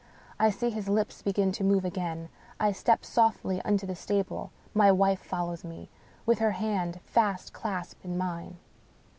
I 0.39 0.49
see 0.49 0.71
his 0.71 0.89
lips 0.89 1.21
begin 1.21 1.51
to 1.51 1.63
move 1.63 1.85
again; 1.85 2.29
I 2.59 2.71
step 2.71 3.05
softly 3.05 3.61
into 3.63 3.85
the 3.85 3.93
stable; 3.93 4.51
my 4.73 4.91
wife 4.91 5.19
fol 5.19 5.49
lows 5.49 5.63
me, 5.63 5.91
with 6.25 6.39
her 6.39 6.53
hand 6.53 6.99
fast 7.03 7.53
clasped 7.53 8.03
in 8.03 8.17
mine. 8.17 8.57